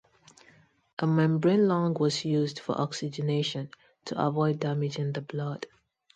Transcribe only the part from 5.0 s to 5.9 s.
the blood.